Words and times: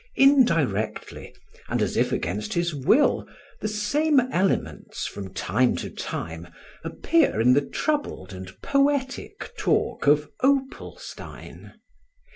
Indirectly 0.15 1.31
and 1.69 1.79
as 1.79 1.95
if 1.95 2.11
against 2.11 2.55
his 2.55 2.73
will 2.73 3.27
the 3.59 3.67
same 3.67 4.19
elements 4.19 5.05
from 5.05 5.31
time 5.31 5.75
to 5.75 5.91
time 5.91 6.47
appear 6.83 7.39
in 7.39 7.53
the 7.53 7.61
troubled 7.61 8.33
and 8.33 8.59
poetic 8.63 9.55
talk 9.55 10.07
of 10.07 10.31
Opalstein. 10.41 11.73